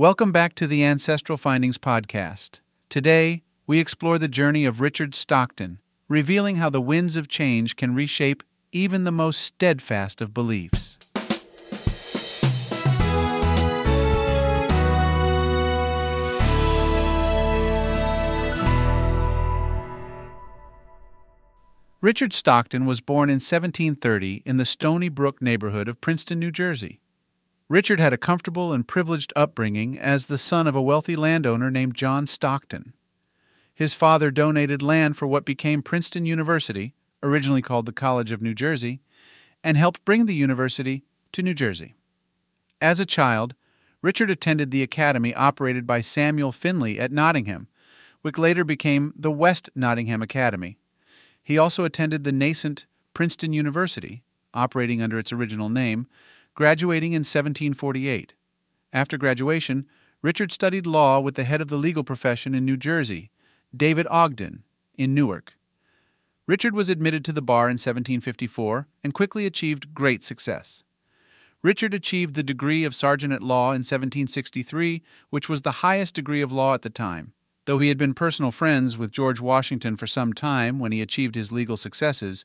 Welcome 0.00 0.32
back 0.32 0.54
to 0.54 0.66
the 0.66 0.82
Ancestral 0.82 1.36
Findings 1.36 1.76
Podcast. 1.76 2.60
Today, 2.88 3.42
we 3.66 3.78
explore 3.78 4.18
the 4.18 4.28
journey 4.28 4.64
of 4.64 4.80
Richard 4.80 5.14
Stockton, 5.14 5.78
revealing 6.08 6.56
how 6.56 6.70
the 6.70 6.80
winds 6.80 7.16
of 7.16 7.28
change 7.28 7.76
can 7.76 7.94
reshape 7.94 8.42
even 8.72 9.04
the 9.04 9.12
most 9.12 9.42
steadfast 9.42 10.22
of 10.22 10.32
beliefs. 10.32 10.96
Richard 22.00 22.32
Stockton 22.32 22.86
was 22.86 23.02
born 23.02 23.28
in 23.28 23.34
1730 23.34 24.44
in 24.46 24.56
the 24.56 24.64
Stony 24.64 25.10
Brook 25.10 25.42
neighborhood 25.42 25.88
of 25.88 26.00
Princeton, 26.00 26.38
New 26.38 26.50
Jersey. 26.50 27.00
Richard 27.70 28.00
had 28.00 28.12
a 28.12 28.18
comfortable 28.18 28.72
and 28.72 28.88
privileged 28.88 29.32
upbringing 29.36 29.96
as 29.96 30.26
the 30.26 30.38
son 30.38 30.66
of 30.66 30.74
a 30.74 30.82
wealthy 30.82 31.14
landowner 31.14 31.70
named 31.70 31.94
John 31.94 32.26
Stockton. 32.26 32.94
His 33.72 33.94
father 33.94 34.32
donated 34.32 34.82
land 34.82 35.16
for 35.16 35.28
what 35.28 35.44
became 35.44 35.80
Princeton 35.80 36.26
University, 36.26 36.94
originally 37.22 37.62
called 37.62 37.86
the 37.86 37.92
College 37.92 38.32
of 38.32 38.42
New 38.42 38.54
Jersey, 38.54 39.00
and 39.62 39.76
helped 39.76 40.04
bring 40.04 40.26
the 40.26 40.34
university 40.34 41.04
to 41.30 41.44
New 41.44 41.54
Jersey. 41.54 41.94
As 42.80 42.98
a 42.98 43.06
child, 43.06 43.54
Richard 44.02 44.32
attended 44.32 44.72
the 44.72 44.82
academy 44.82 45.32
operated 45.32 45.86
by 45.86 46.00
Samuel 46.00 46.50
Finley 46.50 46.98
at 46.98 47.12
Nottingham, 47.12 47.68
which 48.22 48.36
later 48.36 48.64
became 48.64 49.14
the 49.14 49.30
West 49.30 49.70
Nottingham 49.76 50.22
Academy. 50.22 50.76
He 51.40 51.56
also 51.56 51.84
attended 51.84 52.24
the 52.24 52.32
nascent 52.32 52.86
Princeton 53.14 53.52
University, 53.52 54.24
operating 54.52 55.00
under 55.00 55.20
its 55.20 55.32
original 55.32 55.68
name, 55.68 56.08
graduating 56.54 57.12
in 57.12 57.20
1748. 57.20 58.34
After 58.92 59.16
graduation, 59.16 59.86
Richard 60.22 60.52
studied 60.52 60.86
law 60.86 61.20
with 61.20 61.34
the 61.34 61.44
head 61.44 61.60
of 61.60 61.68
the 61.68 61.76
legal 61.76 62.04
profession 62.04 62.54
in 62.54 62.64
New 62.64 62.76
Jersey, 62.76 63.30
David 63.74 64.06
Ogden, 64.10 64.64
in 64.98 65.14
Newark. 65.14 65.54
Richard 66.46 66.74
was 66.74 66.88
admitted 66.88 67.24
to 67.24 67.32
the 67.32 67.40
bar 67.40 67.66
in 67.66 67.74
1754 67.74 68.88
and 69.04 69.14
quickly 69.14 69.46
achieved 69.46 69.94
great 69.94 70.24
success. 70.24 70.82
Richard 71.62 71.94
achieved 71.94 72.34
the 72.34 72.42
degree 72.42 72.84
of 72.84 72.94
sergeant 72.94 73.32
at 73.32 73.42
law 73.42 73.68
in 73.68 73.80
1763, 73.80 75.02
which 75.28 75.48
was 75.48 75.62
the 75.62 75.80
highest 75.82 76.14
degree 76.14 76.40
of 76.40 76.50
law 76.50 76.74
at 76.74 76.82
the 76.82 76.90
time. 76.90 77.32
Though 77.66 77.78
he 77.78 77.88
had 77.88 77.98
been 77.98 78.14
personal 78.14 78.50
friends 78.50 78.98
with 78.98 79.12
George 79.12 79.40
Washington 79.40 79.96
for 79.96 80.06
some 80.06 80.32
time 80.32 80.78
when 80.78 80.92
he 80.92 81.02
achieved 81.02 81.34
his 81.34 81.52
legal 81.52 81.76
successes, 81.76 82.44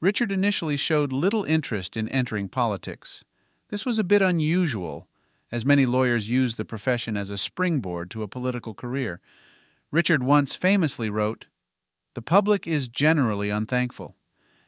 Richard 0.00 0.32
initially 0.32 0.76
showed 0.76 1.12
little 1.12 1.44
interest 1.44 1.96
in 1.96 2.08
entering 2.08 2.48
politics. 2.48 3.24
This 3.72 3.86
was 3.86 3.98
a 3.98 4.04
bit 4.04 4.20
unusual, 4.20 5.08
as 5.50 5.64
many 5.64 5.86
lawyers 5.86 6.28
used 6.28 6.58
the 6.58 6.64
profession 6.66 7.16
as 7.16 7.30
a 7.30 7.38
springboard 7.38 8.10
to 8.10 8.22
a 8.22 8.28
political 8.28 8.74
career. 8.74 9.18
Richard 9.90 10.22
once 10.22 10.54
famously 10.54 11.08
wrote, 11.08 11.46
The 12.12 12.20
public 12.20 12.66
is 12.66 12.86
generally 12.86 13.48
unthankful, 13.48 14.14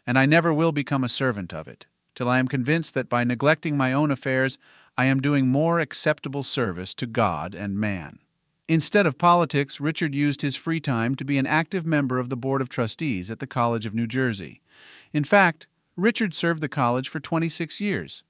and 0.07 0.19
I 0.19 0.25
never 0.25 0.55
will 0.55 0.73
become 0.73 1.05
a 1.05 1.11
servant 1.11 1.53
of 1.53 1.69
it, 1.69 1.85
till 2.15 2.31
I 2.31 2.39
am 2.39 2.49
convinced 2.49 2.95
that 2.95 3.11
by 3.11 3.25
neglecting 3.25 3.77
my 3.77 3.93
own 3.93 4.11
affairs 4.11 4.57
I 4.97 5.05
am 5.05 5.21
doing 5.21 5.49
more 5.49 5.81
acceptable 5.81 6.43
service 6.43 6.95
to 6.95 7.07
God 7.07 7.55
and 7.55 7.79
man. 7.79 8.21
Instead 8.69 9.05
of 9.05 9.19
politics, 9.19 9.81
Richard 9.81 10.15
used 10.15 10.41
his 10.41 10.57
free 10.57 10.81
time 10.81 11.15
to 11.17 11.27
be 11.27 11.37
an 11.37 11.47
active 11.47 11.85
member 11.85 12.19
of 12.19 12.31
the 12.31 12.39
Board 12.39 12.63
of 12.63 12.71
Trustees 12.71 13.31
at 13.31 13.41
the 13.41 13.47
College 13.47 13.85
of 13.85 13.95
New 13.95 14.07
Jersey. 14.07 14.63
In 15.13 15.25
fact, 15.25 15.67
Richard 15.95 16.33
served 16.33 16.63
the 16.63 16.71
college 16.71 17.11
for 17.11 17.21
26 17.21 17.83
years. 17.83 18.23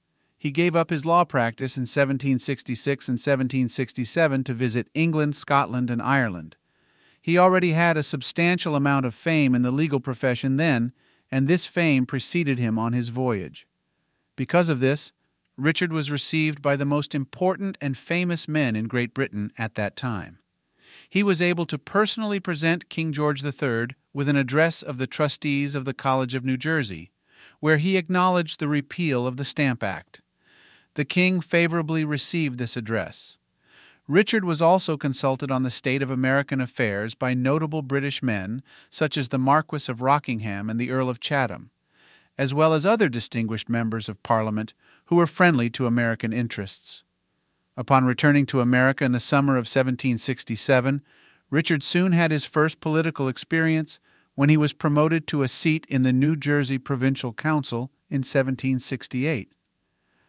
He 0.45 0.51
gave 0.51 0.75
up 0.75 0.91
his 0.91 1.07
law 1.07 1.23
practice 1.23 1.75
in 1.75 1.87
1766 1.87 3.07
and 3.07 3.13
1767 3.15 4.43
to 4.43 4.53
visit 4.53 4.87
England, 4.93 5.35
Scotland, 5.35 5.89
and 5.89 5.99
Ireland. 5.99 6.55
He 7.19 7.35
already 7.35 7.71
had 7.71 7.97
a 7.97 8.03
substantial 8.03 8.75
amount 8.75 9.07
of 9.07 9.15
fame 9.15 9.55
in 9.55 9.63
the 9.63 9.71
legal 9.71 9.99
profession 9.99 10.57
then, 10.57 10.93
and 11.31 11.47
this 11.47 11.65
fame 11.65 12.05
preceded 12.05 12.59
him 12.59 12.77
on 12.77 12.93
his 12.93 13.09
voyage. 13.09 13.65
Because 14.35 14.69
of 14.69 14.81
this, 14.81 15.13
Richard 15.57 15.91
was 15.91 16.11
received 16.11 16.61
by 16.61 16.75
the 16.75 16.85
most 16.85 17.15
important 17.15 17.75
and 17.81 17.97
famous 17.97 18.47
men 18.47 18.75
in 18.75 18.85
Great 18.87 19.15
Britain 19.15 19.51
at 19.57 19.73
that 19.73 19.95
time. 19.95 20.37
He 21.09 21.23
was 21.23 21.41
able 21.41 21.65
to 21.65 21.79
personally 21.79 22.39
present 22.39 22.87
King 22.87 23.13
George 23.13 23.43
III 23.43 23.95
with 24.13 24.29
an 24.29 24.37
address 24.37 24.83
of 24.83 24.99
the 24.99 25.07
trustees 25.07 25.73
of 25.73 25.85
the 25.85 25.95
College 25.95 26.35
of 26.35 26.45
New 26.45 26.55
Jersey, 26.55 27.09
where 27.59 27.79
he 27.79 27.97
acknowledged 27.97 28.59
the 28.59 28.67
repeal 28.67 29.25
of 29.25 29.37
the 29.37 29.43
Stamp 29.43 29.81
Act. 29.81 30.21
The 30.95 31.05
king 31.05 31.41
favorably 31.41 32.03
received 32.03 32.57
this 32.57 32.75
address. 32.75 33.37
Richard 34.07 34.45
was 34.45 34.61
also 34.61 34.97
consulted 34.97 35.51
on 35.51 35.63
the 35.63 35.71
state 35.71 36.01
of 36.01 36.11
American 36.11 36.61
affairs 36.61 37.15
by 37.15 37.33
notable 37.33 37.81
British 37.81 38.23
men 38.23 38.61
such 38.89 39.17
as 39.17 39.29
the 39.29 39.37
Marquis 39.37 39.91
of 39.91 40.01
Rockingham 40.01 40.69
and 40.69 40.79
the 40.79 40.91
Earl 40.91 41.09
of 41.09 41.19
Chatham, 41.19 41.71
as 42.37 42.53
well 42.53 42.73
as 42.73 42.85
other 42.85 43.09
distinguished 43.09 43.67
members 43.67 44.07
of 44.07 44.21
Parliament 44.23 44.73
who 45.05 45.15
were 45.17 45.27
friendly 45.27 45.69
to 45.71 45.87
American 45.87 46.31
interests. 46.31 47.03
Upon 47.75 48.05
returning 48.05 48.45
to 48.47 48.61
America 48.61 49.03
in 49.03 49.11
the 49.11 49.19
summer 49.19 49.53
of 49.53 49.65
1767, 49.65 51.01
Richard 51.49 51.83
soon 51.83 52.13
had 52.13 52.31
his 52.31 52.45
first 52.45 52.79
political 52.79 53.27
experience 53.27 53.99
when 54.35 54.49
he 54.49 54.57
was 54.57 54.71
promoted 54.71 55.27
to 55.27 55.43
a 55.43 55.47
seat 55.47 55.85
in 55.89 56.03
the 56.03 56.13
New 56.13 56.35
Jersey 56.35 56.77
Provincial 56.77 57.33
Council 57.33 57.91
in 58.09 58.19
1768. 58.19 59.51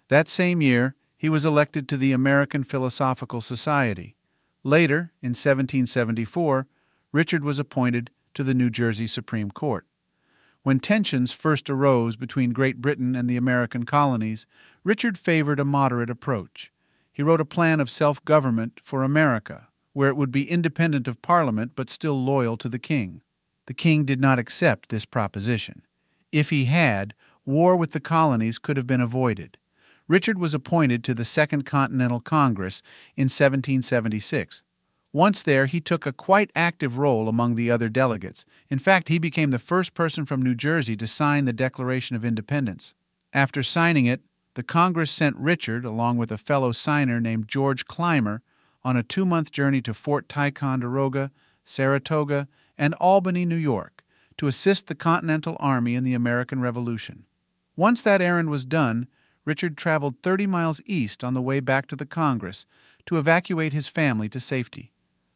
That 0.09 0.29
same 0.29 0.63
year, 0.63 0.95
he 1.17 1.29
was 1.29 1.45
elected 1.45 1.89
to 1.89 1.97
the 1.97 2.13
American 2.13 2.63
Philosophical 2.63 3.41
Society. 3.41 4.15
Later, 4.63 5.13
in 5.23 5.31
1774, 5.31 6.67
Richard 7.13 7.43
was 7.45 7.59
appointed 7.59 8.11
to 8.35 8.45
the 8.45 8.55
New 8.55 8.71
Jersey 8.71 9.07
Supreme 9.07 9.51
Court. 9.51 9.87
When 10.63 10.81
tensions 10.81 11.33
first 11.33 11.71
arose 11.71 12.17
between 12.17 12.53
Great 12.53 12.81
Britain 12.81 13.15
and 13.15 13.31
the 13.31 13.37
American 13.37 13.85
colonies, 13.85 14.47
Richard 14.85 15.17
favored 15.19 15.61
a 15.61 15.65
moderate 15.65 16.11
approach. 16.11 16.73
He 17.13 17.23
wrote 17.23 17.41
a 17.41 17.45
plan 17.45 17.81
of 17.81 17.89
self 17.89 18.25
government 18.25 18.81
for 18.85 19.03
America, 19.03 19.69
where 19.93 20.09
it 20.09 20.17
would 20.17 20.33
be 20.33 20.51
independent 20.51 21.09
of 21.09 21.23
Parliament 21.23 21.73
but 21.75 21.89
still 21.89 22.23
loyal 22.23 22.57
to 22.59 22.69
the 22.69 22.79
king. 22.79 23.23
The 23.67 23.75
king 23.75 24.05
did 24.05 24.21
not 24.21 24.39
accept 24.39 24.89
this 24.89 25.05
proposition. 25.05 25.83
If 26.31 26.51
he 26.51 26.67
had, 26.67 27.15
war 27.45 27.77
with 27.77 27.93
the 27.93 28.01
colonies 28.01 28.59
could 28.59 28.77
have 28.77 28.87
been 28.87 29.01
avoided. 29.01 29.57
Richard 30.09 30.39
was 30.39 30.55
appointed 30.55 31.03
to 31.05 31.15
the 31.15 31.25
Second 31.25 31.65
Continental 31.65 32.21
Congress 32.21 32.81
in 33.17 33.25
1776. 33.25 34.63
Once 35.13 35.43
there, 35.43 35.67
he 35.67 35.81
took 35.81 36.07
a 36.07 36.13
quite 36.13 36.51
active 36.55 36.99
role 36.99 37.29
among 37.29 37.55
the 37.55 37.71
other 37.71 37.89
delegates. 37.89 38.45
In 38.69 38.79
fact, 38.79 39.09
he 39.09 39.19
became 39.19 39.51
the 39.51 39.59
first 39.59 39.95
person 39.95 40.27
from 40.27 40.43
New 40.43 40.55
Jersey 40.55 40.97
to 40.97 41.07
sign 41.07 41.45
the 41.45 41.53
Declaration 41.53 42.15
of 42.15 42.25
Independence. 42.25 42.95
After 43.33 43.63
signing 43.63 44.07
it, 44.07 44.21
the 44.55 44.63
Congress 44.63 45.11
sent 45.11 45.37
Richard, 45.37 45.85
along 45.85 46.19
with 46.19 46.31
a 46.31 46.39
fellow 46.39 46.71
signer 46.73 47.21
named 47.21 47.49
George 47.49 47.87
Clymer, 47.87 48.43
on 48.85 48.97
a 48.97 49.03
two 49.03 49.27
month 49.27 49.51
journey 49.51 49.81
to 49.83 49.93
Fort 49.93 50.29
Ticonderoga, 50.29 51.33
Saratoga, 51.65 52.47
and 52.79 52.95
Albany, 52.95 53.45
New 53.45 53.57
York, 53.57 54.05
to 54.37 54.47
assist 54.47 54.87
the 54.87 54.95
Continental 54.95 55.57
Army 55.59 55.95
in 55.95 56.05
the 56.05 56.15
American 56.15 56.61
Revolution. 56.61 57.25
Once 57.75 58.01
that 58.03 58.23
errand 58.23 58.51
was 58.51 58.65
done, 58.65 59.09
Richard 59.47 59.79
traveled 59.79 60.17
30 60.23 60.47
miles 60.47 60.83
east 60.85 61.25
on 61.25 61.33
the 61.33 61.41
way 61.41 61.61
back 61.61 61.87
to 61.87 61.97
the 61.97 62.05
Congress 62.05 62.67
to 63.07 63.17
evacuate 63.17 63.73
his 63.73 63.89
family 63.89 64.29
to 64.29 64.41
safety. 64.41 64.93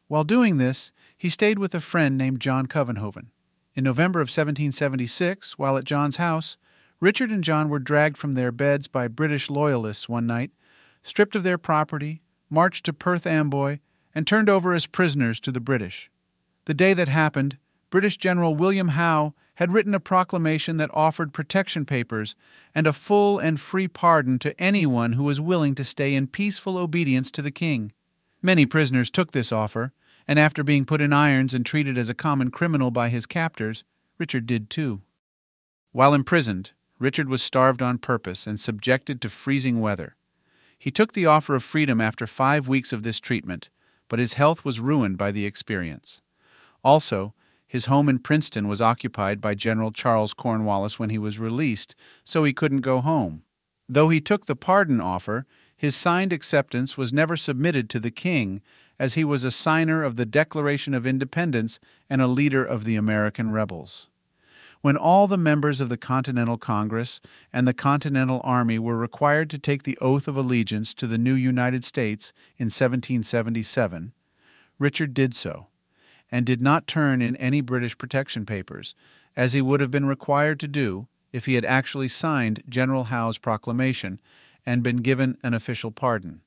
While 0.07 0.25
doing 0.25 0.57
this, 0.57 0.91
he 1.17 1.29
stayed 1.29 1.57
with 1.57 1.73
a 1.73 1.79
friend 1.79 2.17
named 2.17 2.41
John 2.41 2.67
Covenhoven. 2.67 3.27
In 3.73 3.85
November 3.85 4.19
of 4.19 4.25
1776, 4.25 5.57
while 5.57 5.77
at 5.77 5.85
John's 5.85 6.17
house, 6.17 6.57
Richard 6.99 7.31
and 7.31 7.43
John 7.43 7.69
were 7.69 7.79
dragged 7.79 8.17
from 8.17 8.33
their 8.33 8.51
beds 8.51 8.87
by 8.87 9.07
British 9.07 9.49
loyalists 9.49 10.09
one 10.09 10.27
night, 10.27 10.51
stripped 11.01 11.35
of 11.37 11.43
their 11.43 11.57
property, 11.57 12.21
marched 12.49 12.85
to 12.85 12.93
Perth 12.93 13.25
Amboy, 13.25 13.79
and 14.13 14.27
turned 14.27 14.49
over 14.49 14.73
as 14.73 14.85
prisoners 14.85 15.39
to 15.39 15.51
the 15.53 15.61
British. 15.61 16.11
The 16.65 16.73
day 16.73 16.93
that 16.93 17.07
happened, 17.07 17.57
British 17.89 18.17
General 18.17 18.55
William 18.55 18.89
Howe 18.89 19.33
had 19.55 19.71
written 19.71 19.93
a 19.93 19.99
proclamation 19.99 20.77
that 20.77 20.89
offered 20.93 21.33
protection 21.33 21.85
papers 21.85 22.35
and 22.73 22.87
a 22.87 22.93
full 22.93 23.37
and 23.37 23.59
free 23.59 23.87
pardon 23.87 24.39
to 24.39 24.59
anyone 24.59 25.13
who 25.13 25.23
was 25.23 25.41
willing 25.41 25.75
to 25.75 25.83
stay 25.83 26.15
in 26.15 26.27
peaceful 26.27 26.77
obedience 26.77 27.29
to 27.31 27.41
the 27.41 27.51
king. 27.51 27.91
Many 28.41 28.65
prisoners 28.65 29.09
took 29.09 29.31
this 29.31 29.51
offer, 29.51 29.93
and 30.27 30.39
after 30.39 30.63
being 30.63 30.85
put 30.85 31.01
in 31.01 31.13
irons 31.13 31.53
and 31.53 31.65
treated 31.65 31.97
as 31.97 32.09
a 32.09 32.15
common 32.15 32.49
criminal 32.49 32.91
by 32.91 33.09
his 33.09 33.25
captors, 33.25 33.83
Richard 34.17 34.45
did 34.45 34.69
too. 34.69 35.01
While 35.91 36.13
imprisoned, 36.13 36.71
Richard 36.99 37.27
was 37.27 37.43
starved 37.43 37.81
on 37.81 37.97
purpose 37.97 38.47
and 38.47 38.59
subjected 38.59 39.21
to 39.21 39.29
freezing 39.29 39.79
weather. 39.79 40.15
He 40.77 40.91
took 40.91 41.13
the 41.13 41.25
offer 41.25 41.55
of 41.55 41.63
freedom 41.63 41.99
after 41.99 42.25
five 42.25 42.67
weeks 42.67 42.93
of 42.93 43.03
this 43.03 43.19
treatment, 43.19 43.69
but 44.07 44.19
his 44.19 44.33
health 44.33 44.63
was 44.63 44.79
ruined 44.79 45.17
by 45.17 45.31
the 45.31 45.45
experience. 45.45 46.21
Also, 46.83 47.33
his 47.71 47.85
home 47.85 48.09
in 48.09 48.19
Princeton 48.19 48.67
was 48.67 48.81
occupied 48.81 49.39
by 49.39 49.55
General 49.55 49.91
Charles 49.91 50.33
Cornwallis 50.33 50.99
when 50.99 51.09
he 51.09 51.17
was 51.17 51.39
released, 51.39 51.95
so 52.25 52.43
he 52.43 52.51
couldn't 52.51 52.81
go 52.81 52.99
home. 52.99 53.43
Though 53.87 54.09
he 54.09 54.19
took 54.19 54.45
the 54.45 54.57
pardon 54.57 54.99
offer, 54.99 55.45
His 55.77 55.95
signed 55.95 56.33
acceptance 56.33 56.97
was 56.97 57.13
never 57.13 57.37
submitted 57.37 57.89
to 57.89 57.99
the 58.01 58.11
king, 58.11 58.61
as 58.99 59.13
he 59.13 59.23
was 59.23 59.45
a 59.45 59.51
signer 59.51 60.03
of 60.03 60.17
the 60.17 60.25
Declaration 60.25 60.93
of 60.93 61.07
Independence 61.07 61.79
and 62.09 62.21
a 62.21 62.27
leader 62.27 62.65
of 62.65 62.83
the 62.83 62.97
American 62.97 63.51
rebels. 63.51 64.09
When 64.81 64.97
all 64.97 65.27
the 65.27 65.37
members 65.37 65.79
of 65.79 65.87
the 65.87 65.95
Continental 65.95 66.57
Congress 66.57 67.21
and 67.53 67.65
the 67.65 67.73
Continental 67.73 68.41
Army 68.43 68.79
were 68.79 68.97
required 68.97 69.49
to 69.51 69.57
take 69.57 69.83
the 69.83 69.97
oath 69.99 70.27
of 70.27 70.35
allegiance 70.35 70.93
to 70.95 71.07
the 71.07 71.17
new 71.17 71.35
United 71.35 71.85
States 71.85 72.33
in 72.57 72.65
1777, 72.65 74.11
Richard 74.77 75.13
did 75.13 75.33
so, 75.33 75.67
and 76.31 76.45
did 76.45 76.61
not 76.61 76.87
turn 76.87 77.21
in 77.21 77.35
any 77.35 77.61
British 77.61 77.97
protection 77.97 78.45
papers, 78.45 78.95
as 79.35 79.53
he 79.53 79.61
would 79.61 79.79
have 79.79 79.91
been 79.91 80.05
required 80.05 80.59
to 80.59 80.67
do 80.67 81.07
if 81.31 81.45
he 81.45 81.55
had 81.55 81.65
actually 81.65 82.07
signed 82.07 82.63
General 82.67 83.05
Howe's 83.05 83.37
proclamation 83.37 84.19
and 84.65 84.83
been 84.83 84.97
given 84.97 85.37
an 85.43 85.53
official 85.53 85.91
pardon. 85.91 86.41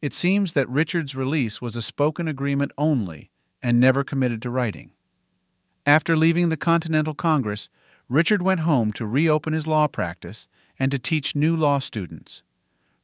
It 0.00 0.12
seems 0.12 0.52
that 0.52 0.68
Richard's 0.68 1.14
release 1.14 1.60
was 1.60 1.74
a 1.74 1.82
spoken 1.82 2.28
agreement 2.28 2.72
only 2.78 3.30
and 3.62 3.80
never 3.80 4.04
committed 4.04 4.40
to 4.42 4.50
writing. 4.50 4.92
After 5.84 6.16
leaving 6.16 6.48
the 6.48 6.56
Continental 6.56 7.14
Congress, 7.14 7.68
Richard 8.08 8.42
went 8.42 8.60
home 8.60 8.92
to 8.92 9.06
reopen 9.06 9.52
his 9.52 9.66
law 9.66 9.86
practice 9.86 10.46
and 10.78 10.92
to 10.92 10.98
teach 10.98 11.34
new 11.34 11.56
law 11.56 11.78
students. 11.78 12.42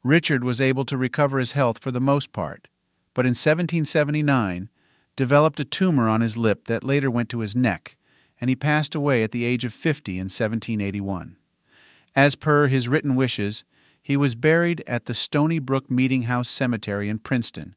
Richard 0.02 0.44
was 0.44 0.60
able 0.60 0.84
to 0.84 0.96
recover 0.96 1.38
his 1.38 1.52
health 1.52 1.78
for 1.78 1.90
the 1.90 2.00
most 2.00 2.32
part, 2.32 2.68
but 3.14 3.24
in 3.24 3.30
1779 3.30 4.68
developed 5.16 5.60
a 5.60 5.64
tumor 5.64 6.08
on 6.08 6.20
his 6.20 6.36
lip 6.36 6.66
that 6.66 6.84
later 6.84 7.10
went 7.10 7.28
to 7.30 7.40
his 7.40 7.54
neck, 7.54 7.96
and 8.40 8.48
he 8.48 8.56
passed 8.56 8.94
away 8.94 9.22
at 9.22 9.32
the 9.32 9.44
age 9.44 9.64
of 9.64 9.72
50 9.72 10.12
in 10.12 10.24
1781. 10.24 11.36
As 12.16 12.34
per 12.34 12.68
his 12.68 12.88
written 12.88 13.14
wishes, 13.14 13.64
he 14.02 14.16
was 14.16 14.34
buried 14.34 14.84
at 14.86 15.06
the 15.06 15.14
Stony 15.14 15.58
Brook 15.58 15.90
Meeting 15.90 16.22
House 16.22 16.48
Cemetery 16.48 17.08
in 17.08 17.18
Princeton, 17.18 17.74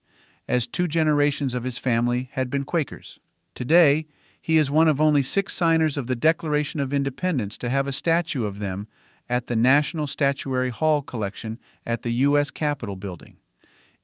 as 0.48 0.68
two 0.68 0.88
generations 0.88 1.54
of 1.54 1.64
his 1.64 1.78
family 1.78 2.30
had 2.34 2.50
been 2.50 2.66
Quakers. 2.66 3.20
Today, 3.56 4.08
he 4.42 4.58
is 4.58 4.72
one 4.72 4.88
of 4.88 5.02
only 5.02 5.24
six 5.24 5.54
signers 5.54 5.98
of 5.98 6.08
the 6.08 6.16
Declaration 6.16 6.80
of 6.80 6.94
Independence 6.94 7.58
to 7.58 7.70
have 7.70 7.88
a 7.88 7.92
statue 7.92 8.46
of 8.46 8.60
them 8.60 8.88
at 9.30 9.48
the 9.48 9.56
National 9.56 10.08
Statuary 10.08 10.70
Hall 10.70 11.02
collection 11.02 11.60
at 11.86 12.02
the 12.02 12.14
U.S. 12.14 12.52
Capitol 12.52 12.96
Building. 12.96 13.38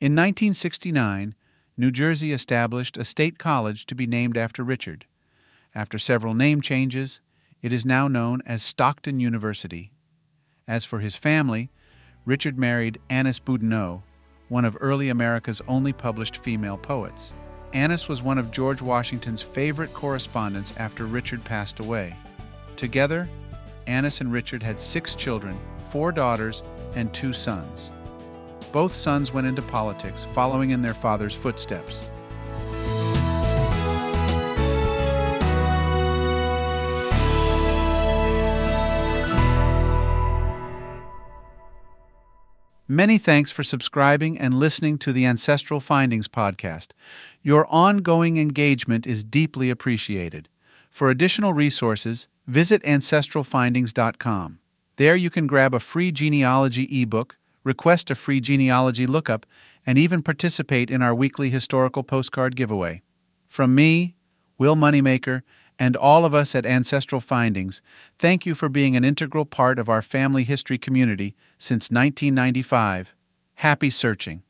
In 0.01 0.13
1969, 0.13 1.35
New 1.75 1.89
Jersey 1.89 2.31
established 2.31 2.97
a 2.97 3.05
state 3.05 3.39
college 3.39 3.87
to 3.87 3.95
be 3.95 4.05
named 4.05 4.37
after 4.37 4.63
Richard. 4.63 5.05
After 5.73 5.97
several 5.97 6.35
name 6.35 6.61
changes, 6.61 7.19
it 7.63 7.73
is 7.73 7.85
now 7.85 8.07
known 8.07 8.43
as 8.45 8.61
Stockton 8.61 9.19
University. 9.19 9.91
As 10.67 10.85
for 10.85 10.99
his 10.99 11.15
family, 11.15 11.71
Richard 12.25 12.59
married 12.59 12.99
Annis 13.09 13.39
Boudinot, 13.39 14.03
one 14.49 14.65
of 14.65 14.77
early 14.81 15.09
America's 15.09 15.61
only 15.67 15.91
published 15.93 16.37
female 16.37 16.77
poets. 16.77 17.33
Annis 17.73 18.07
was 18.07 18.21
one 18.21 18.37
of 18.37 18.51
George 18.51 18.83
Washington's 18.83 19.41
favorite 19.41 19.93
correspondents 19.93 20.77
after 20.77 21.07
Richard 21.07 21.43
passed 21.43 21.79
away. 21.79 22.15
Together, 22.75 23.27
Annis 23.87 24.21
and 24.21 24.31
Richard 24.31 24.61
had 24.61 24.79
six 24.79 25.15
children, 25.15 25.57
four 25.89 26.11
daughters, 26.11 26.61
and 26.95 27.11
two 27.13 27.33
sons. 27.33 27.89
Both 28.73 28.95
sons 28.95 29.31
went 29.31 29.45
into 29.45 29.61
politics, 29.61 30.25
following 30.31 30.71
in 30.71 30.81
their 30.81 30.95
father's 30.95 31.35
footsteps. 31.35 32.09
Many 42.87 43.17
thanks 43.19 43.51
for 43.51 43.63
subscribing 43.63 44.39
and 44.39 44.55
listening 44.55 44.97
to 44.99 45.13
the 45.13 45.25
Ancestral 45.25 45.79
Findings 45.79 46.27
podcast. 46.27 46.89
Your 47.43 47.67
ongoing 47.67 48.37
engagement 48.37 49.05
is 49.05 49.23
deeply 49.23 49.69
appreciated. 49.69 50.49
For 50.89 51.11
additional 51.11 51.53
resources, 51.53 52.27
visit 52.47 52.81
ancestralfindings.com. 52.83 54.59
There 54.97 55.15
you 55.15 55.29
can 55.29 55.47
grab 55.47 55.73
a 55.73 55.79
free 55.79 56.11
genealogy 56.11 57.01
ebook, 57.01 57.37
request 57.63 58.09
a 58.09 58.15
free 58.15 58.39
genealogy 58.39 59.07
lookup, 59.07 59.45
and 59.85 59.97
even 59.97 60.21
participate 60.21 60.89
in 60.89 61.01
our 61.01 61.13
weekly 61.13 61.49
historical 61.49 62.03
postcard 62.03 62.55
giveaway. 62.55 63.01
From 63.47 63.75
me, 63.75 64.15
Will 64.57 64.75
Moneymaker, 64.75 65.41
and 65.79 65.95
all 65.95 66.23
of 66.25 66.33
us 66.33 66.55
at 66.55 66.65
Ancestral 66.65 67.19
Findings, 67.19 67.81
thank 68.17 68.45
you 68.45 68.55
for 68.55 68.69
being 68.69 68.95
an 68.95 69.03
integral 69.03 69.45
part 69.45 69.79
of 69.79 69.89
our 69.89 70.01
family 70.01 70.43
history 70.43 70.77
community 70.77 71.35
since 71.57 71.89
1995. 71.89 73.15
Happy 73.55 73.89
searching. 73.89 74.43